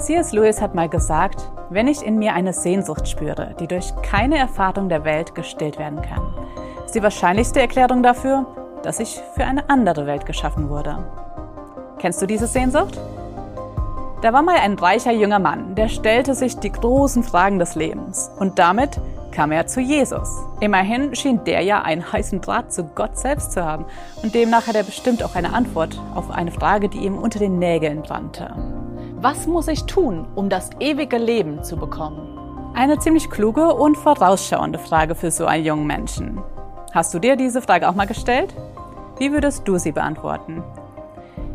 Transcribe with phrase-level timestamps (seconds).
[0.00, 0.32] C.S.
[0.32, 4.88] Lewis hat mal gesagt, wenn ich in mir eine Sehnsucht spüre, die durch keine Erfahrung
[4.88, 6.22] der Welt gestillt werden kann,
[6.86, 8.46] ist die wahrscheinlichste Erklärung dafür,
[8.82, 11.04] dass ich für eine andere Welt geschaffen wurde.
[11.98, 12.98] Kennst du diese Sehnsucht?
[14.22, 18.30] Da war mal ein reicher junger Mann, der stellte sich die großen Fragen des Lebens
[18.38, 18.98] und damit
[19.32, 20.30] kam er zu Jesus.
[20.60, 23.84] Immerhin schien der ja einen heißen Draht zu Gott selbst zu haben
[24.22, 27.58] und demnach hat er bestimmt auch eine Antwort auf eine Frage, die ihm unter den
[27.58, 28.79] Nägeln brannte.
[29.22, 32.72] Was muss ich tun, um das ewige Leben zu bekommen?
[32.74, 36.40] Eine ziemlich kluge und vorausschauende Frage für so einen jungen Menschen.
[36.94, 38.54] Hast du dir diese Frage auch mal gestellt?
[39.18, 40.62] Wie würdest du sie beantworten?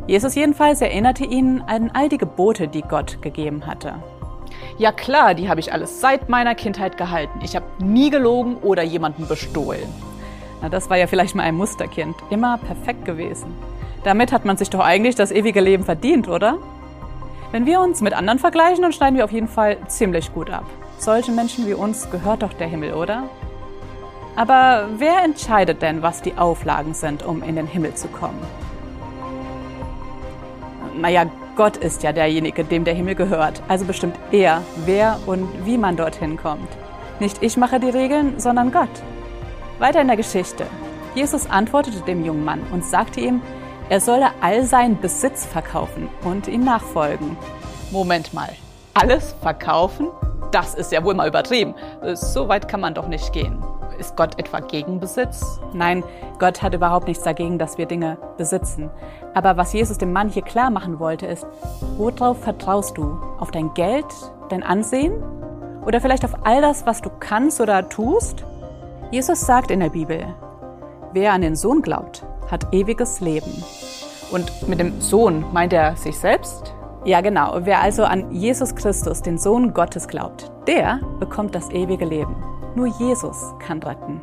[0.06, 3.96] Jesus jedenfalls erinnerte ihn an all die Gebote, die Gott gegeben hatte.
[4.78, 7.40] Ja klar, die habe ich alles seit meiner Kindheit gehalten.
[7.44, 9.92] Ich habe nie gelogen oder jemanden bestohlen.
[10.62, 12.16] Na, das war ja vielleicht mal ein Musterkind.
[12.30, 13.56] Immer perfekt gewesen.
[14.04, 16.60] Damit hat man sich doch eigentlich das ewige Leben verdient, oder?
[17.56, 20.66] Wenn wir uns mit anderen vergleichen, dann schneiden wir auf jeden Fall ziemlich gut ab.
[20.98, 23.30] Solchen Menschen wie uns gehört doch der Himmel, oder?
[24.36, 28.42] Aber wer entscheidet denn, was die Auflagen sind, um in den Himmel zu kommen?
[31.00, 33.64] Naja, Gott ist ja derjenige, dem der Himmel gehört.
[33.70, 36.68] Also bestimmt er, wer und wie man dorthin kommt.
[37.22, 39.02] Nicht ich mache die Regeln, sondern Gott.
[39.80, 40.66] Weiter in der Geschichte.
[41.14, 43.42] Jesus antwortete dem jungen Mann und sagte ihm,
[43.90, 47.38] er solle all seinen Besitz verkaufen und ihm nachfolgen.
[47.92, 48.50] Moment mal,
[48.94, 50.08] alles verkaufen?
[50.52, 51.76] Das ist ja wohl mal übertrieben.
[52.14, 53.64] So weit kann man doch nicht gehen.
[54.00, 55.60] Ist Gott etwa gegen Besitz?
[55.74, 56.04] Nein,
[56.40, 58.90] Gott hat überhaupt nichts dagegen, dass wir Dinge besitzen.
[59.34, 61.46] Aber was Jesus dem Mann hier klar machen wollte, ist,
[61.98, 63.18] worauf vertraust du?
[63.40, 64.06] Auf dein Geld,
[64.50, 65.14] dein Ansehen?
[65.86, 68.44] Oder vielleicht auf all das, was du kannst oder tust?
[69.12, 70.26] Jesus sagt in der Bibel,
[71.14, 73.64] wer an den Sohn glaubt, hat ewiges Leben.
[74.32, 76.74] Und mit dem Sohn meint er sich selbst?
[77.06, 77.60] Ja, genau.
[77.62, 82.36] Wer also an Jesus Christus, den Sohn Gottes, glaubt, der bekommt das ewige Leben.
[82.76, 84.20] Nur Jesus kann retten.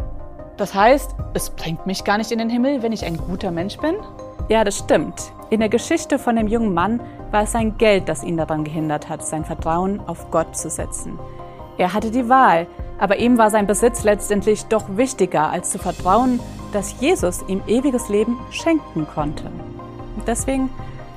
[0.57, 3.79] Das heißt, es bringt mich gar nicht in den Himmel, wenn ich ein guter Mensch
[3.79, 3.95] bin?
[4.49, 5.33] Ja, das stimmt.
[5.51, 9.09] In der Geschichte von dem jungen Mann war es sein Geld, das ihn daran gehindert
[9.09, 11.19] hat, sein Vertrauen auf Gott zu setzen.
[11.79, 12.67] Er hatte die Wahl,
[13.03, 16.39] aber ihm war sein Besitz letztendlich doch wichtiger, als zu vertrauen,
[16.73, 19.47] dass Jesus ihm ewiges Leben schenken konnte.
[20.17, 20.71] Und deswegen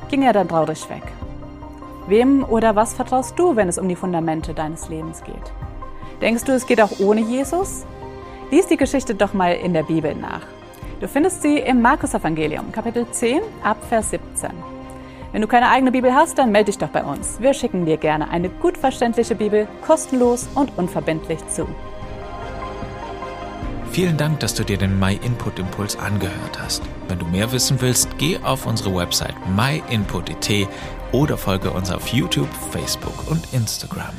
[0.10, 1.04] ging er dann traurig weg.
[2.08, 5.54] Wem oder was vertraust du, wenn es um die Fundamente deines Lebens geht?
[6.22, 7.86] Denkst du, es geht auch ohne Jesus?
[8.50, 10.42] Lies die Geschichte doch mal in der Bibel nach.
[11.02, 14.75] Du findest sie im Markus-Evangelium, Kapitel 10, ab Vers 17.
[15.36, 17.42] Wenn du keine eigene Bibel hast, dann melde dich doch bei uns.
[17.42, 21.68] Wir schicken dir gerne eine gut verständliche Bibel kostenlos und unverbindlich zu.
[23.92, 26.84] Vielen Dank, dass du dir den My Input Impuls angehört hast.
[27.10, 30.70] Wenn du mehr wissen willst, geh auf unsere Website myinput.it
[31.12, 34.16] oder folge uns auf YouTube, Facebook und Instagram.